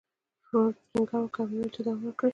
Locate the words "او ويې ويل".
1.41-1.69